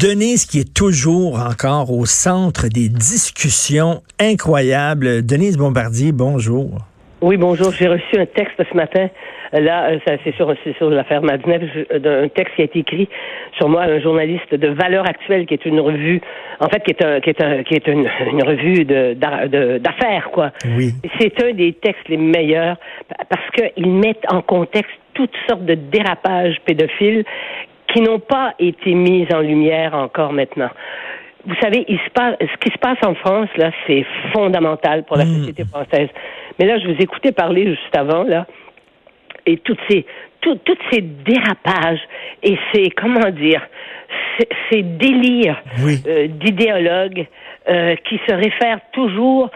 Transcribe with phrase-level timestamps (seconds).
[0.00, 5.24] Denise qui est toujours encore au centre des discussions incroyables.
[5.24, 6.78] Denise Bombardier, bonjour.
[7.20, 7.72] Oui, bonjour.
[7.72, 9.08] J'ai reçu un texte ce matin.
[9.52, 13.08] Là, euh, c'est sur, sur l'affaire Madinef, un texte qui a été écrit
[13.58, 16.22] sur moi, un journaliste de Valeur Actuelle, qui est une revue,
[16.60, 18.84] en fait, qui est, un, qui est, un, qui est une, une revue
[19.14, 20.52] d'affaires, quoi.
[20.76, 20.94] Oui.
[21.20, 22.78] C'est un des textes les meilleurs
[23.28, 27.24] parce qu'ils mettent en contexte toutes sortes de dérapages pédophiles
[27.96, 30.70] qui n'ont pas été mis en lumière encore maintenant
[31.46, 35.16] vous savez, il se passe, ce qui se passe en France, là, c'est fondamental pour
[35.16, 35.38] la hmm.
[35.38, 36.08] société française.
[36.58, 38.46] Mais là, je vous écoutais parler juste avant, là,
[39.46, 40.04] et toutes ces,
[40.40, 42.00] toutes ces dérapages
[42.42, 43.62] et ces, comment dire,
[44.70, 47.28] ces, délires euh, d'idéologues
[47.68, 49.48] euh, qui se réfèrent toujours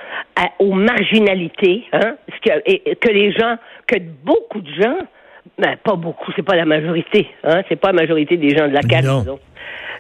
[0.61, 3.57] aux marginalités, hein, ce que, et, que les gens,
[3.89, 4.97] que beaucoup de gens,
[5.59, 8.75] ben, pas beaucoup, c'est pas la majorité, hein, c'est pas la majorité des gens de
[8.75, 9.41] la CAQ, disons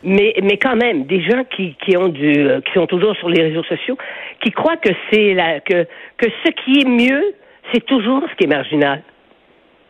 [0.02, 3.28] mais mais quand même des gens qui qui ont du euh, qui sont toujours sur
[3.28, 3.98] les réseaux sociaux
[4.42, 7.34] qui croient que c'est la que que ce qui est mieux
[7.72, 9.02] c'est toujours ce qui est marginal.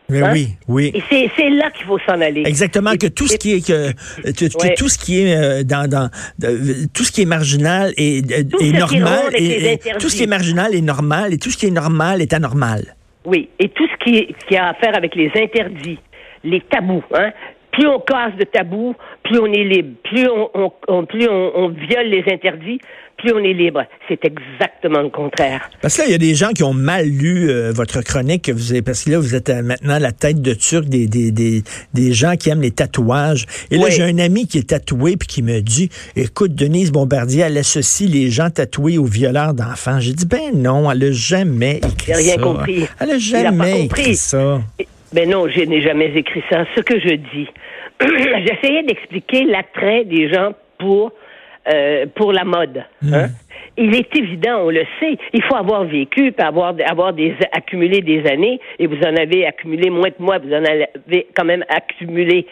[0.09, 0.31] Mais hein?
[0.33, 0.91] oui, oui.
[0.93, 2.43] Et c'est là qu'il faut s'en aller.
[2.45, 6.09] Exactement, que tout ce qui est que, tout ce qui est euh, dans, dans
[6.93, 10.81] tout ce qui est marginal est, est normal et, tout ce qui est marginal est
[10.81, 12.95] normal et tout ce qui est normal est anormal.
[13.25, 15.99] Oui, et tout ce qui, a à faire avec les interdits,
[16.43, 17.31] les tabous, hein,
[17.71, 19.89] plus on casse de tabous, plus on est libre.
[20.03, 22.79] Plus on, plus on, viole les interdits,
[23.17, 23.83] plus on est libre.
[24.07, 25.69] C'est exactement le contraire.
[25.81, 28.49] Parce que là, il y a des gens qui ont mal lu euh, votre chronique,
[28.49, 31.31] vous avez, parce que là, vous êtes euh, maintenant la tête de turc des, des,
[31.31, 33.45] des, des gens qui aiment les tatouages.
[33.69, 37.43] Et là, j'ai un ami qui est tatoué puis qui me dit, écoute, Denise Bombardier,
[37.43, 39.99] elle associe les gens tatoués aux violeurs d'enfants.
[39.99, 42.17] J'ai dit, ben non, elle n'a jamais écrit ça.
[42.17, 42.87] rien compris.
[42.99, 44.61] Elle n'a jamais écrit ça.
[45.13, 46.65] Ben non, je n'ai jamais écrit ça.
[46.75, 47.47] Ce que je dis,
[48.01, 51.11] j'essayais d'expliquer l'attrait des gens pour
[51.71, 52.83] euh, pour la mode.
[53.01, 53.13] Hmm.
[53.13, 53.27] Hein.
[53.77, 58.25] Il est évident, on le sait, il faut avoir vécu, avoir avoir des accumulé des
[58.27, 62.47] années, et vous en avez accumulé moins que moi, vous en avez quand même accumulé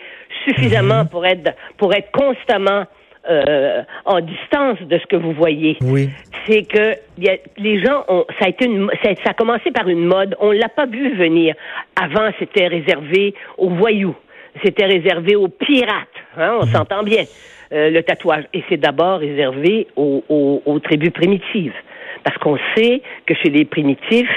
[0.45, 1.09] suffisamment hmm.
[1.09, 2.85] pour être pour être constamment
[3.29, 5.77] euh, en distance de ce que vous voyez.
[5.81, 6.09] Oui.
[6.47, 9.87] C'est que y a, les gens ont, ça a été une, ça, a commencé par
[9.87, 10.35] une mode.
[10.39, 11.55] On l'a pas vu venir.
[12.01, 14.15] Avant, c'était réservé aux voyous.
[14.63, 16.07] C'était réservé aux pirates.
[16.37, 16.71] Hein, on mhm.
[16.71, 17.23] s'entend bien.
[17.71, 18.45] Euh, le tatouage.
[18.51, 21.75] Et c'est d'abord réservé aux, aux, aux, tribus primitives.
[22.23, 24.27] Parce qu'on sait que chez les primitifs,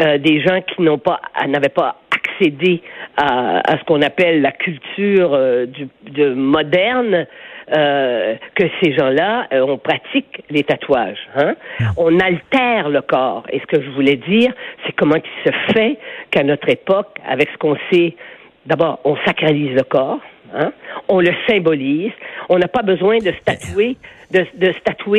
[0.00, 2.82] euh, des gens qui n'ont pas, n'avaient pas accédé
[3.16, 7.28] à, à ce qu'on appelle la culture euh, du, de moderne,
[7.72, 11.28] euh, que ces gens-là, euh, on pratique les tatouages.
[11.36, 11.54] Hein?
[11.96, 13.44] On altère le corps.
[13.50, 14.52] Et ce que je voulais dire,
[14.84, 15.98] c'est comment il se fait
[16.30, 18.14] qu'à notre époque, avec ce qu'on sait,
[18.66, 20.20] d'abord, on sacralise le corps,
[20.54, 20.72] hein?
[21.08, 22.12] on le symbolise,
[22.48, 23.96] on n'a pas besoin de se tatouer
[24.30, 24.72] de, de,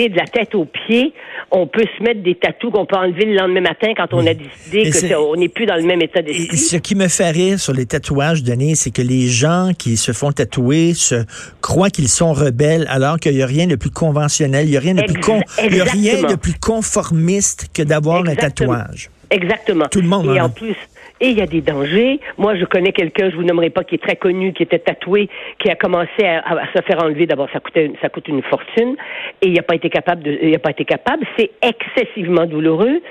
[0.09, 1.13] de la tête aux pieds.
[1.51, 4.33] On peut se mettre des tatous qu'on peut enlever le lendemain matin quand on a
[4.33, 6.57] décidé qu'on n'est plus dans le même état d'esprit.
[6.57, 10.11] Ce qui me fait rire sur les tatouages, Denis, c'est que les gens qui se
[10.11, 11.23] font tatouer se
[11.61, 14.81] croient qu'ils sont rebelles alors qu'il n'y a rien de plus conventionnel, il n'y a
[14.81, 19.09] rien de plus con, il y a rien de plus conformiste que d'avoir un tatouage.
[19.29, 19.85] Exactement.
[19.89, 20.33] Tout le monde.
[20.35, 20.75] Et en plus,
[21.25, 22.19] et il y a des dangers.
[22.37, 25.27] Moi, je connais quelqu'un, je vous nommerai pas, qui est très connu, qui était tatoué,
[25.57, 27.25] qui a commencé à, se faire enlever.
[27.25, 28.95] D'abord, ça coûtait, ça coûte une fortune,
[29.41, 31.25] et il n'a pas été capable de, il a pas été capable.
[31.37, 33.01] C'est excessivement douloureux.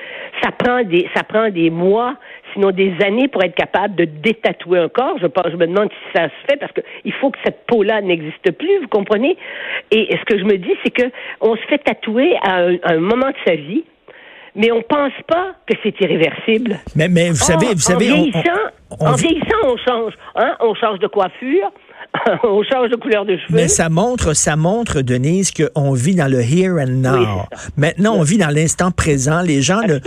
[0.43, 2.15] Ça prend des, ça prend des mois,
[2.53, 5.19] sinon des années pour être capable de détatouer un corps.
[5.21, 8.53] Je je me demande si ça se fait parce qu'il faut que cette peau-là n'existe
[8.53, 9.37] plus, vous comprenez?
[9.91, 11.11] Et ce que je me dis, c'est que
[11.41, 13.85] on se fait tatouer à un moment de sa vie
[14.55, 16.79] mais on pense pas que c'est irréversible.
[16.95, 18.41] Mais, mais vous savez, vous savez, en vieillissant,
[19.01, 20.13] on, en vieillissant, on change.
[20.37, 20.57] Hein?
[20.61, 21.71] On change de coiffure,
[22.45, 23.57] on change de couleur de cheveux.
[23.57, 27.43] Mais ça montre, ça montre, Denise, qu'on vit dans le here and now.
[27.77, 29.43] Maintenant, on vit dans l'instant présent.
[29.43, 29.99] Les gens ne,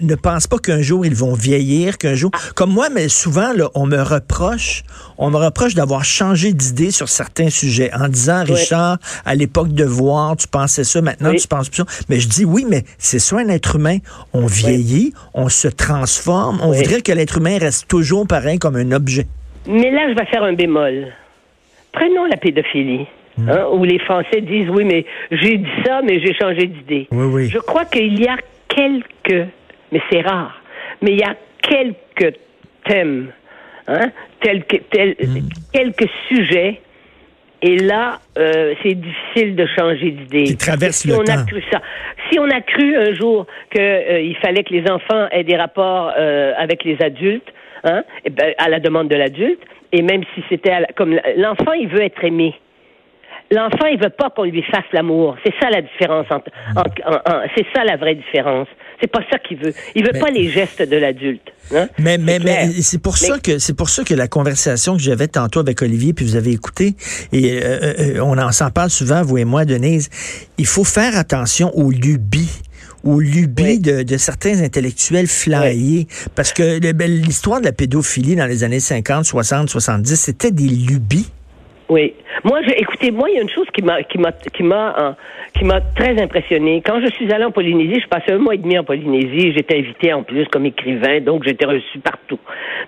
[0.00, 2.38] ne, pensent pas qu'un jour ils vont vieillir, qu'un jour, ah.
[2.54, 4.82] comme moi, mais souvent, là, on me reproche,
[5.18, 9.84] on me reproche d'avoir changé d'idée sur certains sujets en disant, Richard, à l'époque de
[9.84, 12.04] voir, tu pensais ça, maintenant tu penses plus ça.
[12.08, 13.98] Mais je dis oui, mais c'est ça un être humain.
[14.32, 16.60] On vieillit, on se transforme.
[16.62, 19.26] On voudrait que l'être humain reste toujours pareil comme un objet.
[19.66, 21.12] Mais là, je vais faire un bémol.
[21.94, 23.06] Prenons la pédophilie.
[23.36, 23.48] Hmm.
[23.48, 27.08] Hein, où les Français disent oui, mais j'ai dit ça, mais j'ai changé d'idée.
[27.10, 28.36] Je crois qu'il y a
[28.68, 29.48] quelques,
[29.90, 30.62] mais c'est rare,
[31.02, 32.36] mais il y a quelques
[32.84, 33.32] thèmes,
[33.88, 35.48] hein, tels que, hmm.
[35.72, 36.80] quelques sujets
[37.66, 40.44] et là, euh, c'est difficile de changer d'idée.
[40.44, 41.32] Qui traverse si le on temps.
[41.32, 41.80] A cru ça.
[42.30, 46.12] Si on a cru un jour qu'il euh, fallait que les enfants aient des rapports
[46.14, 47.50] euh, avec les adultes,
[47.84, 49.60] hein, eh ben, à la demande de l'adulte,
[49.92, 52.54] et même si c'était comme l'enfant, il veut être aimé.
[53.50, 55.36] L'enfant, il veut pas qu'on lui fasse l'amour.
[55.44, 56.26] C'est ça la différence.
[57.56, 58.66] C'est ça la vraie différence.
[59.00, 59.72] C'est pas ça qu'il veut.
[59.94, 61.52] Il veut pas les gestes de l'adulte.
[61.74, 61.88] Hein?
[61.98, 65.28] Mais mais mais c'est pour ça que c'est pour ça que la conversation que j'avais
[65.28, 66.94] tantôt avec Olivier puis vous avez écouté
[67.32, 70.08] et euh, euh, euh, on en s'en parle souvent vous et moi Denise.
[70.58, 72.62] Il faut faire attention aux lubies
[73.04, 76.06] aux lubies de, certains intellectuels flyés.
[76.34, 80.68] Parce que ben, l'histoire de la pédophilie dans les années 50, 60, 70, c'était des
[80.68, 81.30] lubies.
[81.88, 82.14] Oui.
[82.44, 85.12] Moi, écoutez, moi, il y a une chose qui m'a qui m'a qui m'a euh,
[85.56, 86.82] qui m'a très impressionné.
[86.84, 89.52] Quand je suis allé en Polynésie, je passais un mois et demi en Polynésie.
[89.54, 92.38] J'étais invité en plus comme écrivain, donc j'étais reçu partout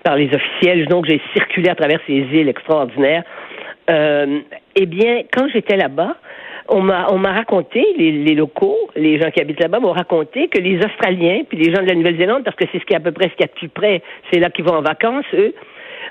[0.03, 0.87] par les officiels.
[0.87, 3.23] Donc j'ai circulé à travers ces îles extraordinaires.
[3.89, 4.39] Euh,
[4.75, 6.17] eh bien, quand j'étais là-bas,
[6.69, 10.47] on m'a on m'a raconté les, les, locaux, les gens qui habitent là-bas m'ont raconté
[10.47, 12.97] que les Australiens puis les gens de la Nouvelle-Zélande, parce que c'est ce qui est
[12.97, 14.81] à peu près ce qu'il y a de plus près, c'est là qu'ils vont en
[14.81, 15.53] vacances, eux.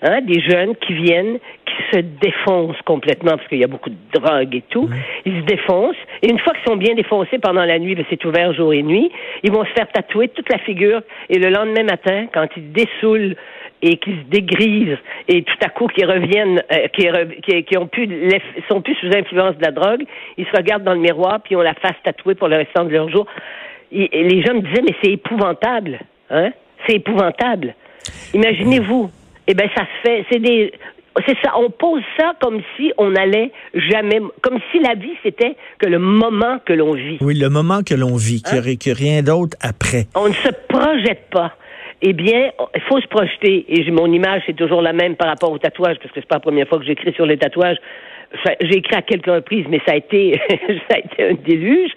[0.02, 3.96] Hein, des jeunes qui viennent, qui se défoncent complètement parce qu'il y a beaucoup de
[4.12, 4.90] drogue et tout.
[5.24, 5.96] Ils se défoncent.
[6.22, 8.82] Et une fois qu'ils sont bien défoncés pendant la nuit, ben, c'est ouvert jour et
[8.82, 9.10] nuit,
[9.42, 11.00] ils vont se faire tatouer toute la figure.
[11.30, 13.36] Et le lendemain matin, quand ils dessoulent
[13.82, 18.08] et qu'ils se dégrisent et tout à coup qu'ils reviennent, euh, qui, qui, ont plus,
[18.68, 20.04] sont plus sous influence de la drogue,
[20.36, 22.90] ils se regardent dans le miroir puis ont la face tatouée pour le restant de
[22.90, 23.26] leur jour.
[23.92, 26.00] Et, les gens me disaient mais c'est épouvantable,
[26.30, 26.50] hein?
[26.86, 27.74] C'est épouvantable.
[28.34, 29.10] Imaginez-vous.
[29.48, 30.24] Eh ben ça se fait.
[30.30, 30.72] C'est des
[31.26, 35.56] c'est ça, on pose ça comme si on allait jamais, comme si la vie c'était
[35.78, 37.16] que le moment que l'on vit.
[37.20, 40.06] Oui, le moment que l'on vit, qu'il n'y a rien d'autre après.
[40.14, 41.54] On ne se projette pas
[42.02, 43.64] eh bien, il faut se projeter.
[43.68, 46.36] Et mon image, c'est toujours la même par rapport au tatouage, parce que c'est pas
[46.36, 47.78] la première fois que j'écris sur les tatouages.
[48.60, 50.38] J'ai écrit à quelques reprises, mais ça a été,
[50.90, 51.92] ça a été un déluge.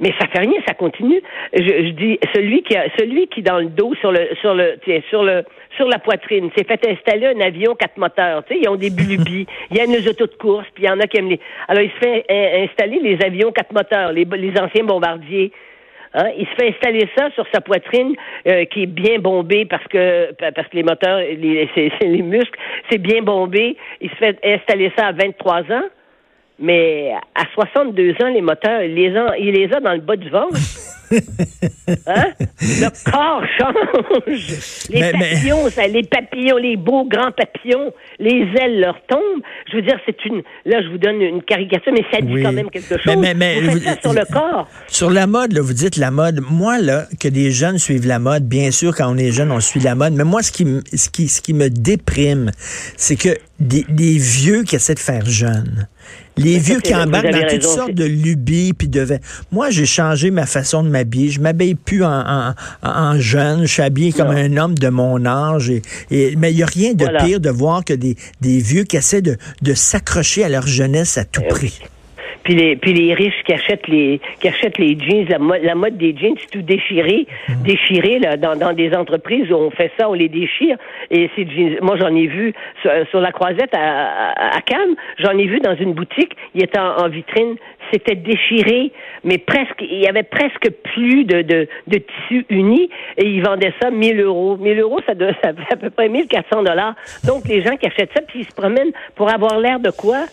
[0.00, 1.22] Mais ça fait rien, ça continue.
[1.52, 4.76] Je, je dis, celui qui a, celui qui dans le dos, sur le, sur le,
[4.84, 5.44] tiens, sur le,
[5.76, 8.44] sur la poitrine, s'est fait installer un avion quatre moteurs.
[8.44, 9.46] Tu sais, ils ont des bulubies.
[9.70, 11.40] Il y a une autos de course, puis il y en a qui aiment les.
[11.68, 15.52] Alors, il se fait installer les avions quatre moteurs, les, les anciens bombardiers.
[16.14, 16.30] Hein?
[16.38, 18.14] Il se fait installer ça sur sa poitrine
[18.46, 21.68] euh, qui est bien bombée parce que parce que les moteurs, les,
[22.00, 22.58] les muscles,
[22.90, 23.76] c'est bien bombé.
[24.00, 25.88] Il se fait installer ça à 23 ans,
[26.58, 30.16] mais à 62 ans, les moteurs, il les a, il les a dans le bas
[30.16, 30.56] du ventre.
[32.06, 32.32] Hein?
[32.60, 34.88] Le corps change.
[34.90, 39.42] Les papillons, Ça, les papillons, les beaux grands papillons, les ailes leur tombent.
[39.70, 40.42] Je veux dire, c'est une.
[40.64, 43.16] Là, je vous donne une caricature, mais ça dit quand même quelque chose.
[43.18, 44.68] Mais, mais, vous faites ça sur le corps.
[44.88, 46.40] Sur la mode, là, vous dites la mode.
[46.48, 49.60] Moi, là, que des jeunes suivent la mode, bien sûr, quand on est jeune, on
[49.60, 50.14] suit la mode.
[50.14, 52.50] Mais moi, ce qui, ce qui, ce qui me déprime,
[52.96, 55.86] c'est que des, des vieux qui essaient de faire jeune.
[56.36, 59.06] Les vieux qui embarquent dans toutes sortes de lubies puis de
[59.52, 61.30] Moi, j'ai changé ma façon de m'habiller.
[61.30, 63.62] Je m'habille plus en, en, jeune.
[63.62, 65.70] Je suis habillé comme un homme de mon âge.
[66.10, 68.96] Et, mais il n'y a rien de pire de voir que des, des vieux qui
[68.96, 71.80] essaient de, de s'accrocher à leur jeunesse à tout eh prix
[72.44, 75.74] puis les puis les riches qui achètent les qui achètent les jeans, la, mode, la
[75.74, 77.62] mode des jeans, c'est tout déchiré, mhm.
[77.64, 80.76] déchiré là dans, dans des entreprises où on fait ça, on les déchire
[81.10, 82.52] et ces jeans, moi j'en ai vu
[83.10, 87.08] sur, la croisette à, à, Cannes, j'en ai vu dans une boutique, il était en,
[87.08, 87.56] vitrine,
[87.94, 88.92] c'était déchiré,
[89.22, 93.72] mais presque il y avait presque plus de de, de tissu uni et ils vendaient
[93.80, 94.56] ça 1000 euros.
[94.56, 96.94] 1000 euros, ça, doit, ça fait à peu près 1400 dollars.
[97.26, 100.26] Donc les gens qui achètent ça puis ils se promènent pour avoir l'air de quoi?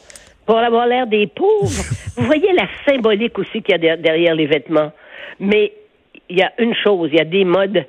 [0.46, 1.84] Pour avoir l'air des pauvres.
[2.18, 4.92] Vous voyez la symbolique aussi qu'il y a derrière les vêtements.
[5.40, 5.74] Mais
[6.30, 7.86] il y a une chose, il y a des modes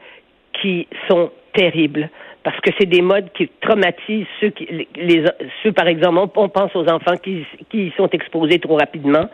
[0.61, 2.11] qui sont terribles
[2.45, 5.25] parce que c'est des modes qui traumatisent ceux qui, les,
[5.63, 9.29] ceux par exemple, on, pense aux enfants qui, qui sont exposés trop rapidement.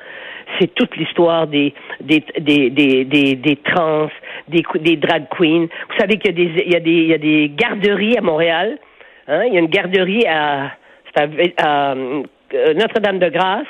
[0.59, 4.09] C'est toute l'histoire des des, des, des, des, des trans,
[4.49, 5.69] des, des drag queens.
[5.89, 8.17] Vous savez qu'il y a des, il y a des, il y a des garderies
[8.17, 8.79] à Montréal.
[9.29, 9.45] Hein?
[9.47, 10.73] Il y a une garderie à,
[11.59, 13.67] à euh, Notre-Dame-de-Grâce,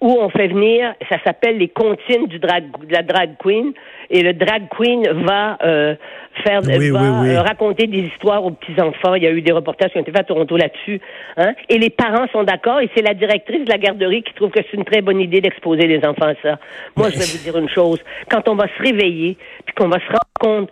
[0.00, 3.72] où on fait venir, ça s'appelle les comptines du drag, de la drag queen,
[4.10, 5.96] et le drag queen va euh,
[6.44, 9.14] faire, va euh, raconter des histoires aux petits enfants.
[9.14, 11.00] Il y a eu des reportages qui ont été faits à Toronto là-dessus,
[11.36, 11.52] hein.
[11.68, 14.60] Et les parents sont d'accord, et c'est la directrice de la garderie qui trouve que
[14.70, 16.58] c'est une très bonne idée d'exposer les enfants à ça.
[16.96, 18.02] Moi, je vais vous dire une chose.
[18.30, 19.36] Quand on va se réveiller,
[19.66, 20.70] puis qu'on va se rendre compte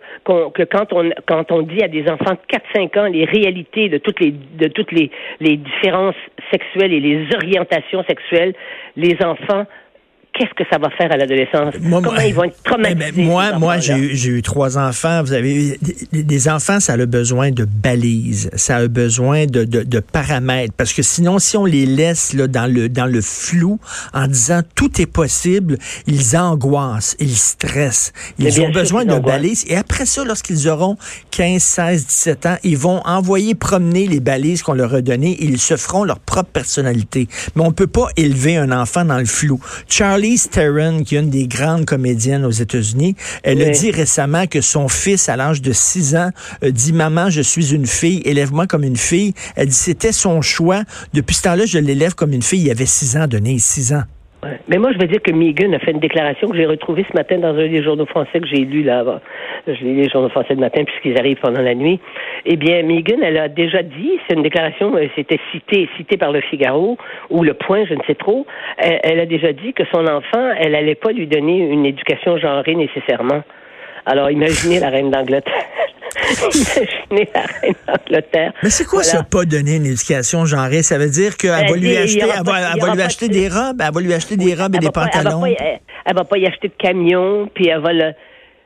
[0.53, 3.97] que quand on quand on dit à des enfants de 4-5 ans les réalités de
[3.97, 6.15] toutes les de toutes les, les différences
[6.51, 8.53] sexuelles et les orientations sexuelles,
[8.97, 9.65] les enfants
[10.37, 11.73] qu'est-ce que ça va faire à l'adolescence?
[11.81, 13.23] Comment ils vont être eh ben, traumatisés?
[13.23, 15.23] moi, moi j'ai eu, eu, trois enfants.
[15.23, 15.77] Vous avez
[16.11, 20.73] des, des, enfants, ça a besoin de balises, ça a besoin de, de, de, paramètres,
[20.77, 23.79] parce que sinon, si on les laisse là, dans, le, dans le flou
[24.13, 28.13] en disant tout est possible, ils angoissent, ils stressent.
[28.37, 29.65] Ils ont besoin de balises.
[29.67, 30.97] Et après ça, lorsqu'ils auront
[31.31, 35.45] 15, 16, 17 ans, ils vont envoyer promener les balises qu'on leur a données et
[35.45, 37.27] ils se feront leur propre personnalité.
[37.55, 39.59] Mais on peut pas élever un enfant dans le flou.
[39.87, 44.61] Charlie Theron, qui est une des grandes comédiennes aux États-Unis, elle a dit récemment que
[44.61, 46.31] son fils, à l'âge de 6 ans,
[46.61, 49.33] dit, maman, je suis une fille, élève-moi comme une fille.
[49.55, 50.83] Elle dit, c'était son choix.
[51.13, 52.61] Depuis ce temps-là, je l'élève comme une fille.
[52.61, 54.03] Il avait 6 ans, donné 6 ans.
[54.67, 57.17] Mais moi, je veux dire que Megan a fait une déclaration que j'ai retrouvée ce
[57.17, 59.03] matin dans un des journaux français que j'ai lu là.
[59.03, 59.19] bas
[59.65, 61.99] Je lis les journaux français le matin puisqu'ils arrivent pendant la nuit.
[62.45, 66.31] Eh bien, Megan, elle a déjà dit, c'est une déclaration, euh, c'était cité, cité par
[66.31, 66.97] le Figaro
[67.31, 68.45] ou le Point, je ne sais trop.
[68.77, 72.75] Elle, a déjà dit que son enfant, elle allait pas lui donner une éducation genrée
[72.75, 73.41] nécessairement.
[74.05, 75.53] Alors, imaginez la reine d'Angleterre.
[76.55, 78.53] Imaginez la reine d'Angleterre.
[78.63, 80.83] Mais c'est quoi ça, pas donner une éducation genrée?
[80.83, 84.01] Ça veut dire qu'elle va lui acheter, elle va, lui acheter des robes, elle va
[84.01, 85.45] lui acheter des robes et des pantalons.
[85.45, 88.11] elle, va va pas y acheter de camion, puis elle va le...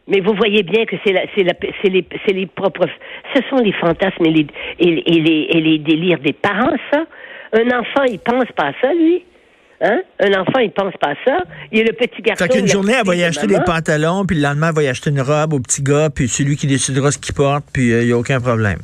[0.07, 1.43] Mais vous voyez bien que c'est c'est
[1.89, 2.87] les, c'est les propres,
[3.35, 4.47] ce sont les fantasmes et les,
[4.79, 7.05] et, les, et les délires des parents, ça.
[7.53, 9.23] Un enfant, il pense pas à ça, lui.
[9.81, 10.01] Hein?
[10.19, 11.43] Un enfant, il pense pas à ça.
[11.71, 12.45] Il y a le petit garçon.
[12.45, 14.87] Fait qu'une journée, elle va y acheter des pantalons, puis le lendemain, elle va y
[14.87, 18.01] acheter une robe au petit gars, puis celui qui décidera ce qu'il porte, puis euh,
[18.01, 18.79] il n'y a aucun problème.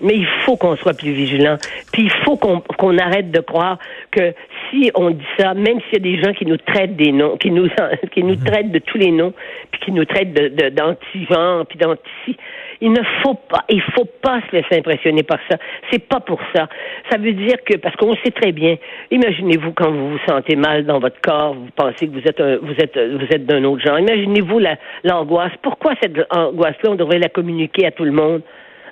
[0.00, 1.56] Mais il faut qu'on soit plus vigilant.
[1.92, 3.78] Puis il faut qu'on arrête de croire
[4.12, 4.32] que
[4.70, 7.36] si on dit ça, même s'il y a des gens qui nous traitent des noms,
[7.36, 7.68] qui nous
[8.12, 8.44] qui nous mhm.
[8.44, 9.34] traitent de tous les noms,
[9.72, 12.36] puis qui nous traitent de d'anti-genre, puis d'anti
[12.80, 15.56] il ne faut pas, il faut pas se laisser impressionner par ça.
[15.90, 16.68] C'est pas pour ça.
[17.10, 18.76] Ça veut dire que, parce qu'on sait très bien,
[19.10, 22.74] imaginez-vous quand vous vous sentez mal dans votre corps, vous pensez que vous êtes vous
[22.78, 23.98] êtes, vous êtes d'un autre genre.
[23.98, 24.60] Imaginez-vous
[25.04, 25.52] l'angoisse.
[25.62, 28.42] Pourquoi cette angoisse-là, on devrait la communiquer à tout le monde?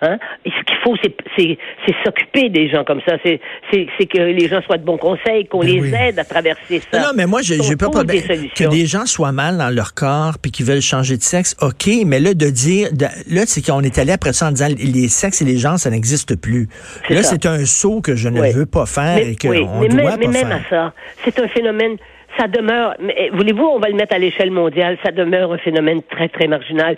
[0.03, 0.19] Hein?
[0.45, 0.95] ce qu'il faut,
[1.37, 1.57] c'est
[2.05, 3.17] s'occuper des gens comme ça.
[3.23, 7.01] C'est que les gens soient de bons conseils, qu'on ben les aide à traverser ça.
[7.01, 8.23] Non, mais moi, j'ai pas problème.
[8.55, 11.89] Que des gens soient mal dans leur corps puis qu'ils veulent changer de sexe, OK,
[12.05, 12.89] mais là, de dire,
[13.29, 15.91] là, c'est qu'on est allé après ça en disant les sexes et les gens, ça
[15.91, 16.69] n'existe plus.
[17.11, 20.29] Là, c'est un saut que je ne veux pas faire et qu'on oui, doit mais
[20.29, 20.93] même à ça,
[21.25, 21.97] c'est un phénomène
[22.39, 26.03] ça demeure, eh, voulez-vous, on va le mettre à l'échelle mondiale, ça demeure un phénomène
[26.03, 26.97] très, très marginal.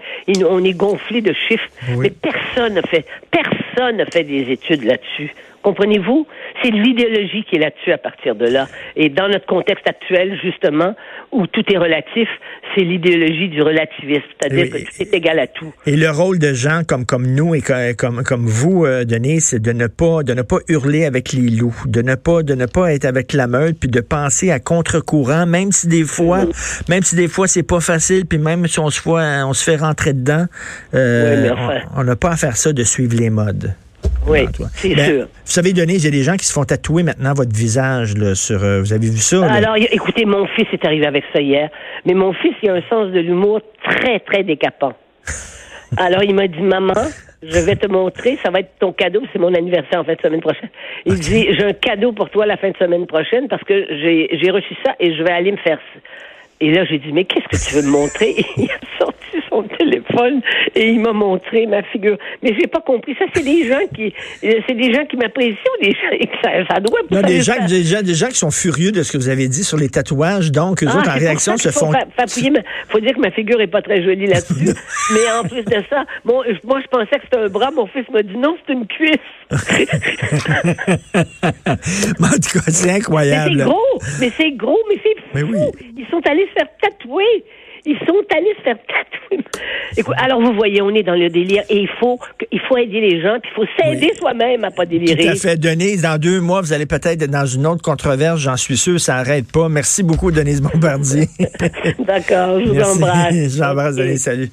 [0.49, 5.33] on est gonflé de chiffres, mais personne ne fait, personne ne fait des études là-dessus.
[5.63, 6.27] Comprenez-vous?
[6.63, 8.67] C'est l'idéologie qui est là-dessus à partir de là.
[8.97, 10.95] Et dans notre contexte actuel, justement,
[11.33, 12.29] où tout est relatif,
[12.75, 15.73] c'est l'idéologie du relativisme, c'est-à-dire que tout est égal à tout.
[15.87, 17.63] Et le rôle de gens comme comme nous et
[17.97, 21.49] comme comme vous, euh, Denis, c'est de ne pas de ne pas hurler avec les
[21.51, 24.61] loups, de ne pas de ne pas être avec la meute, puis de penser à
[24.61, 26.45] contre-courant, même si des fois,
[26.89, 29.65] même si des fois c'est pas facile, puis même si on se fait on se
[29.65, 30.47] fait rentrer dedans,
[30.95, 31.51] euh,
[31.97, 33.75] on n'a pas à faire ça de suivre les modes.
[34.29, 34.41] Oui,
[34.75, 35.25] c'est ben, sûr.
[35.25, 38.17] Vous savez, Denise, il y a des gens qui se font tatouer maintenant votre visage.
[38.17, 39.45] Là, sur, euh, vous avez vu ça?
[39.51, 41.71] Alors, écoutez, mon fils est arrivé avec ça hier.
[42.05, 44.93] Mais mon fils, il a un sens de l'humour très, très décapant.
[45.97, 46.93] Alors, il m'a dit, maman,
[47.43, 50.21] je vais te montrer, ça va être ton cadeau, c'est mon anniversaire en fin de
[50.21, 50.69] semaine prochaine.
[51.07, 54.51] Il dit, j'ai un cadeau pour toi la fin de semaine prochaine parce que j'ai
[54.51, 55.79] reçu ça et je vais aller me faire
[56.61, 58.35] et là, j'ai dit, mais qu'est-ce que tu veux me montrer?
[58.57, 60.41] il a sorti son téléphone
[60.75, 62.19] et il m'a montré ma figure.
[62.43, 63.15] Mais j'ai pas compris.
[63.17, 66.81] Ça, c'est des gens qui, c'est des gens qui m'apprécient ou des gens, ça, ça
[66.81, 69.29] doit non, des gens, des, gens, des gens qui sont furieux de ce que vous
[69.29, 70.51] avez dit sur les tatouages.
[70.51, 71.93] Donc, eux ah, autres, en réaction, se font.
[71.93, 74.75] Il faut dire que ma figure est pas très jolie là-dessus.
[75.15, 77.71] mais en plus de ça, bon, moi, je pensais que c'était un bras.
[77.71, 79.17] Mon fils m'a dit non, c'est une cuisse.
[82.19, 83.57] mais en tout cas, c'est incroyable.
[83.59, 85.15] Mais c'est gros, mais c'est gros, mais c'est.
[85.35, 85.59] Mais oui.
[85.97, 87.45] Ils sont allés se faire tatouer.
[87.87, 89.45] Ils sont allés se faire tatouer.
[89.97, 92.19] Écoute, alors vous voyez, on est dans le délire et il faut,
[92.53, 95.17] il faut aider les gens, puis il faut s'aider soi-même à pas délirer.
[95.17, 95.57] Tout à fait.
[95.57, 99.01] Denise, dans deux mois, vous allez peut-être être dans une autre controverse, j'en suis sûr,
[99.01, 99.69] ça n'arrête pas.
[99.69, 101.29] Merci beaucoup, Denise Bombardier.
[101.99, 103.57] D'accord, je vous embrasse.
[103.57, 104.51] J'embrasse, Denise, salut.